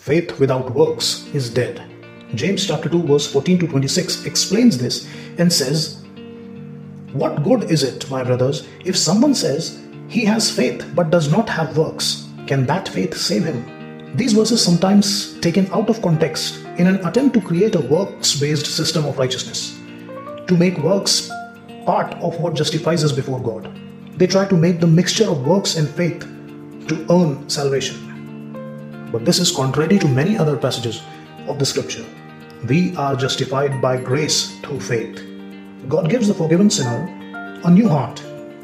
Faith 0.00 0.40
without 0.40 0.70
works 0.70 1.26
is 1.34 1.52
dead. 1.52 1.82
James 2.34 2.66
chapter 2.66 2.88
2 2.88 3.02
verse 3.02 3.30
14 3.30 3.58
to 3.58 3.66
26 3.66 4.24
explains 4.24 4.78
this 4.78 5.06
and 5.36 5.52
says, 5.52 6.02
What 7.12 7.44
good 7.44 7.64
is 7.64 7.82
it, 7.82 8.10
my 8.10 8.24
brothers, 8.24 8.66
if 8.82 8.96
someone 8.96 9.34
says 9.34 9.78
he 10.08 10.24
has 10.24 10.50
faith 10.50 10.90
but 10.94 11.10
does 11.10 11.30
not 11.30 11.50
have 11.50 11.76
works? 11.76 12.26
Can 12.46 12.64
that 12.64 12.88
faith 12.88 13.14
save 13.14 13.44
him? 13.44 14.16
These 14.16 14.32
verses 14.32 14.64
sometimes 14.64 15.38
taken 15.40 15.70
out 15.70 15.90
of 15.90 16.00
context 16.00 16.64
in 16.78 16.86
an 16.86 17.06
attempt 17.06 17.34
to 17.34 17.42
create 17.42 17.74
a 17.74 17.80
works-based 17.80 18.64
system 18.64 19.04
of 19.04 19.18
righteousness, 19.18 19.78
to 20.46 20.56
make 20.56 20.78
works 20.78 21.30
part 21.84 22.14
of 22.22 22.40
what 22.40 22.54
justifies 22.54 23.04
us 23.04 23.12
before 23.12 23.38
God. 23.38 23.70
They 24.16 24.26
try 24.26 24.48
to 24.48 24.56
make 24.56 24.80
the 24.80 24.86
mixture 24.86 25.28
of 25.30 25.46
works 25.46 25.76
and 25.76 25.86
faith 25.90 26.20
to 26.88 27.06
earn 27.10 27.50
salvation. 27.50 28.09
But 29.12 29.24
this 29.24 29.38
is 29.38 29.50
contrary 29.50 29.98
to 29.98 30.08
many 30.08 30.38
other 30.38 30.56
passages 30.56 31.02
of 31.48 31.58
the 31.58 31.66
scripture. 31.66 32.04
We 32.68 32.94
are 32.96 33.16
justified 33.16 33.80
by 33.80 33.96
grace 33.96 34.58
through 34.60 34.80
faith. 34.80 35.24
God 35.88 36.08
gives 36.10 36.28
the 36.28 36.34
forgiven 36.34 36.70
sinner 36.70 37.08
a 37.64 37.70
new 37.70 37.88
heart 37.88 38.22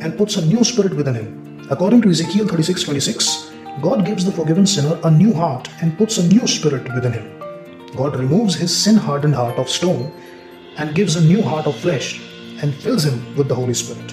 and 0.00 0.16
puts 0.16 0.36
a 0.36 0.44
new 0.46 0.62
spirit 0.62 0.94
within 0.94 1.14
him. 1.14 1.66
According 1.70 2.02
to 2.02 2.10
Ezekiel 2.10 2.46
36 2.46 2.84
26, 2.84 3.50
God 3.82 4.04
gives 4.06 4.24
the 4.24 4.32
forgiven 4.32 4.66
sinner 4.66 4.98
a 5.04 5.10
new 5.10 5.32
heart 5.32 5.68
and 5.82 5.98
puts 5.98 6.18
a 6.18 6.26
new 6.26 6.46
spirit 6.46 6.92
within 6.94 7.12
him. 7.12 7.38
God 7.96 8.16
removes 8.16 8.54
his 8.54 8.76
sin 8.76 8.96
hardened 8.96 9.34
heart 9.34 9.58
of 9.58 9.68
stone 9.68 10.12
and 10.76 10.94
gives 10.94 11.16
a 11.16 11.24
new 11.24 11.42
heart 11.42 11.66
of 11.66 11.76
flesh 11.76 12.20
and 12.62 12.74
fills 12.74 13.04
him 13.04 13.36
with 13.36 13.48
the 13.48 13.54
Holy 13.54 13.74
Spirit. 13.74 14.12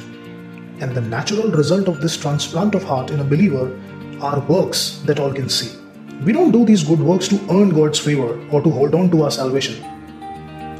And 0.79 0.95
the 0.95 1.01
natural 1.01 1.51
result 1.51 1.87
of 1.87 2.01
this 2.01 2.17
transplant 2.17 2.75
of 2.75 2.83
heart 2.83 3.11
in 3.11 3.19
a 3.19 3.23
believer 3.23 3.79
are 4.21 4.39
works 4.41 5.01
that 5.05 5.19
all 5.19 5.33
can 5.33 5.49
see. 5.49 5.84
We 6.23 6.31
don't 6.31 6.51
do 6.51 6.65
these 6.65 6.83
good 6.83 6.99
works 6.99 7.27
to 7.27 7.39
earn 7.51 7.69
God's 7.69 7.99
favor 7.99 8.39
or 8.49 8.61
to 8.61 8.69
hold 8.69 8.95
on 8.95 9.11
to 9.11 9.23
our 9.23 9.31
salvation. 9.31 9.83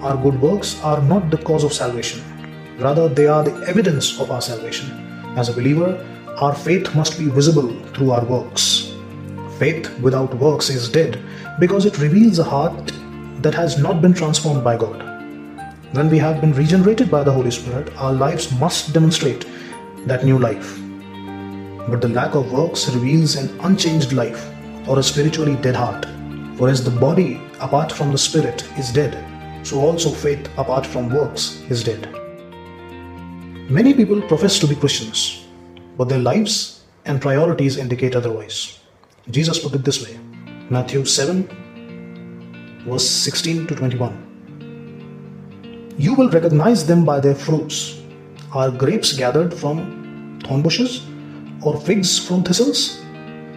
Our 0.02 0.16
good 0.16 0.41
works 0.41 0.82
are 0.82 1.01
not 1.01 1.29
the 1.29 1.37
cause 1.37 1.63
of 1.63 1.73
salvation, 1.73 2.23
rather, 2.79 3.09
they 3.09 3.27
are 3.27 3.43
the 3.43 3.68
evidence 3.68 4.20
of 4.20 4.32
our 4.32 4.41
salvation. 4.41 4.90
As 5.37 5.49
a 5.49 5.54
believer, 5.54 6.04
our 6.37 6.55
faith 6.55 6.96
must 6.96 7.20
be 7.20 7.26
visible 7.26 7.70
through 7.93 8.12
our 8.12 8.24
works. 8.24 8.93
Faith 9.59 9.90
without 9.99 10.34
works 10.35 10.70
is 10.70 10.90
dead 10.90 11.20
because 11.59 11.85
it 11.85 11.99
reveals 11.99 12.40
a 12.40 12.43
heart 12.43 12.91
that 13.41 13.54
has 13.54 13.77
not 13.77 14.02
been 14.02 14.13
transformed 14.13 14.63
by 14.63 14.77
God. 14.77 15.02
When 15.91 16.09
we 16.09 16.18
have 16.18 16.41
been 16.41 16.54
regenerated 16.54 17.12
by 17.12 17.24
the 17.24 17.31
Holy 17.31 17.52
Spirit, 17.52 17.96
our 17.98 18.13
lives 18.13 18.52
must 18.59 18.93
demonstrate 18.93 19.46
that 20.07 20.26
new 20.26 20.40
life. 20.40 20.79
But 21.90 22.02
the 22.02 22.09
lack 22.09 22.35
of 22.35 22.52
works 22.52 22.90
reveals 22.90 23.35
an 23.35 23.59
unchanged 23.62 24.13
life 24.13 24.49
or 24.87 24.99
a 24.99 25.03
spiritually 25.03 25.55
dead 25.55 25.75
heart. 25.75 26.05
For 26.57 26.69
as 26.69 26.83
the 26.83 26.91
body 26.91 27.41
apart 27.59 27.91
from 27.91 28.11
the 28.11 28.17
spirit 28.17 28.67
is 28.77 28.91
dead, 28.91 29.13
so 29.65 29.79
also 29.79 30.09
faith 30.09 30.49
apart 30.57 30.85
from 30.85 31.13
works 31.13 31.61
is 31.69 31.83
dead. 31.83 32.11
Many 33.69 33.93
people 33.93 34.21
profess 34.21 34.59
to 34.59 34.67
be 34.67 34.75
Christians, 34.75 35.45
but 35.97 36.07
their 36.07 36.19
lives 36.19 36.83
and 37.05 37.21
priorities 37.21 37.77
indicate 37.77 38.15
otherwise. 38.15 38.79
Jesus 39.31 39.59
put 39.59 39.73
it 39.73 39.83
this 39.83 40.05
way 40.05 40.19
Matthew 40.69 41.05
7, 41.05 42.83
verse 42.87 43.09
16 43.09 43.67
to 43.67 43.75
21. 43.75 44.21
You 45.97 46.13
will 46.13 46.29
recognize 46.29 46.85
them 46.85 47.05
by 47.05 47.19
their 47.19 47.35
fruits. 47.35 48.01
Are 48.53 48.69
grapes 48.69 49.13
gathered 49.13 49.53
from 49.53 50.39
thorn 50.45 50.61
bushes 50.61 51.01
or 51.63 51.79
figs 51.81 52.19
from 52.19 52.43
thistles? 52.43 53.01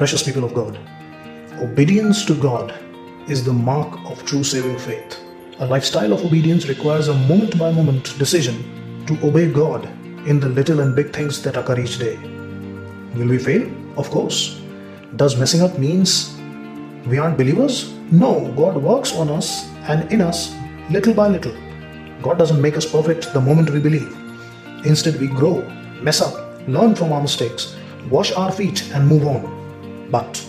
precious 0.00 0.22
people 0.22 0.44
of 0.44 0.54
God. 0.54 0.78
Obedience 1.60 2.24
to 2.24 2.34
God 2.34 2.72
is 3.28 3.44
the 3.44 3.52
mark 3.52 3.98
of 4.10 4.24
true 4.24 4.42
saving 4.42 4.78
faith. 4.78 5.18
A 5.58 5.66
lifestyle 5.66 6.14
of 6.14 6.24
obedience 6.24 6.66
requires 6.70 7.08
a 7.08 7.14
moment 7.30 7.58
by 7.58 7.70
moment 7.70 8.18
decision 8.18 9.04
to 9.06 9.12
obey 9.22 9.52
God 9.52 9.84
in 10.26 10.40
the 10.40 10.48
little 10.48 10.80
and 10.80 10.96
big 10.96 11.12
things 11.12 11.42
that 11.42 11.58
occur 11.58 11.78
each 11.80 11.98
day. 11.98 12.16
Will 13.14 13.28
we 13.28 13.36
fail? 13.36 13.70
Of 13.98 14.08
course. 14.08 14.62
Does 15.16 15.36
messing 15.36 15.60
up 15.60 15.78
means 15.78 16.34
we 17.06 17.18
aren't 17.18 17.36
believers? 17.36 17.92
No, 18.10 18.50
God 18.56 18.82
works 18.82 19.14
on 19.14 19.28
us 19.28 19.68
and 19.90 20.10
in 20.10 20.22
us 20.22 20.54
little 20.88 21.12
by 21.12 21.28
little. 21.28 21.54
God 22.22 22.38
doesn't 22.38 22.62
make 22.62 22.78
us 22.78 22.90
perfect 22.90 23.34
the 23.34 23.40
moment 23.42 23.68
we 23.68 23.80
believe. 23.80 24.16
Instead, 24.86 25.20
we 25.20 25.26
grow, 25.26 25.60
mess 26.00 26.22
up, 26.22 26.34
learn 26.66 26.94
from 26.94 27.12
our 27.12 27.20
mistakes, 27.20 27.76
wash 28.08 28.32
our 28.32 28.50
feet, 28.50 28.90
and 28.94 29.06
move 29.06 29.26
on. 29.26 29.59
But 30.10 30.44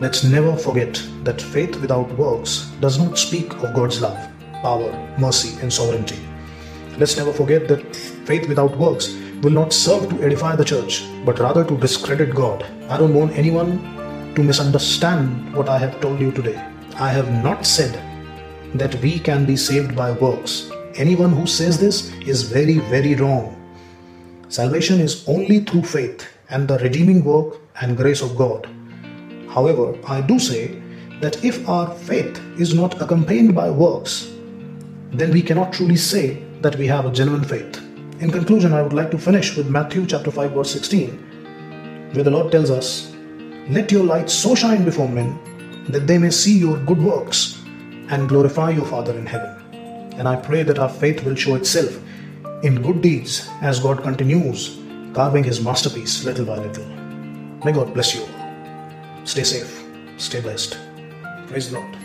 let's 0.00 0.24
never 0.24 0.56
forget 0.56 1.02
that 1.24 1.40
faith 1.40 1.80
without 1.80 2.10
works 2.18 2.70
does 2.80 2.98
not 2.98 3.18
speak 3.18 3.52
of 3.62 3.74
God's 3.74 4.00
love, 4.00 4.18
power, 4.62 4.92
mercy, 5.18 5.60
and 5.62 5.72
sovereignty. 5.72 6.18
Let's 6.98 7.16
never 7.16 7.32
forget 7.32 7.68
that 7.68 7.96
faith 7.96 8.48
without 8.48 8.76
works 8.76 9.14
will 9.42 9.52
not 9.52 9.72
serve 9.72 10.08
to 10.10 10.22
edify 10.22 10.56
the 10.56 10.64
church, 10.64 11.04
but 11.24 11.38
rather 11.38 11.64
to 11.64 11.78
discredit 11.78 12.34
God. 12.34 12.64
I 12.88 12.98
don't 12.98 13.14
want 13.14 13.32
anyone 13.32 14.34
to 14.34 14.42
misunderstand 14.42 15.54
what 15.54 15.68
I 15.68 15.78
have 15.78 16.00
told 16.00 16.20
you 16.20 16.30
today. 16.30 16.62
I 16.96 17.08
have 17.08 17.30
not 17.42 17.64
said 17.64 17.98
that 18.74 18.94
we 18.96 19.18
can 19.18 19.46
be 19.46 19.56
saved 19.56 19.96
by 19.96 20.12
works. 20.12 20.70
Anyone 20.94 21.32
who 21.32 21.46
says 21.46 21.78
this 21.78 22.12
is 22.26 22.42
very, 22.42 22.78
very 22.78 23.14
wrong. 23.14 23.56
Salvation 24.48 25.00
is 25.00 25.26
only 25.28 25.60
through 25.60 25.84
faith 25.84 26.26
and 26.50 26.68
the 26.68 26.78
redeeming 26.78 27.24
work 27.24 27.59
and 27.80 27.96
grace 27.96 28.22
of 28.22 28.36
God. 28.36 28.68
However, 29.48 29.96
I 30.06 30.20
do 30.20 30.38
say 30.38 30.80
that 31.20 31.44
if 31.44 31.68
our 31.68 31.94
faith 31.94 32.40
is 32.58 32.74
not 32.74 33.00
accompanied 33.02 33.54
by 33.54 33.70
works, 33.70 34.32
then 35.12 35.32
we 35.32 35.42
cannot 35.42 35.72
truly 35.72 35.96
say 35.96 36.42
that 36.60 36.76
we 36.76 36.86
have 36.86 37.06
a 37.06 37.12
genuine 37.12 37.44
faith. 37.44 37.78
In 38.20 38.30
conclusion, 38.30 38.72
I 38.72 38.82
would 38.82 38.92
like 38.92 39.10
to 39.12 39.18
finish 39.18 39.56
with 39.56 39.68
Matthew 39.68 40.06
chapter 40.06 40.30
5 40.30 40.52
verse 40.52 40.70
16, 40.72 42.10
where 42.12 42.24
the 42.24 42.30
Lord 42.30 42.52
tells 42.52 42.70
us, 42.70 43.12
"Let 43.70 43.92
your 43.92 44.04
light 44.04 44.30
so 44.30 44.54
shine 44.54 44.84
before 44.84 45.08
men 45.08 45.38
that 45.88 46.06
they 46.06 46.18
may 46.18 46.30
see 46.30 46.56
your 46.58 46.76
good 46.90 47.02
works 47.02 47.58
and 48.08 48.28
glorify 48.28 48.70
your 48.70 48.84
Father 48.84 49.16
in 49.22 49.26
heaven." 49.26 49.50
And 50.18 50.28
I 50.28 50.36
pray 50.36 50.62
that 50.62 50.78
our 50.78 50.92
faith 51.02 51.24
will 51.24 51.34
show 51.34 51.54
itself 51.54 51.98
in 52.62 52.82
good 52.82 53.00
deeds 53.00 53.48
as 53.62 53.84
God 53.88 54.02
continues 54.02 54.70
carving 55.14 55.44
his 55.44 55.62
masterpiece 55.68 56.24
little 56.24 56.44
by 56.44 56.58
little. 56.58 56.99
May 57.62 57.72
God 57.72 57.92
bless 57.92 58.14
you. 58.14 58.26
Stay 59.24 59.44
safe, 59.44 59.84
stay 60.16 60.40
blessed. 60.40 60.78
Praise 61.46 61.70
the 61.70 61.78
Lord. 61.78 61.99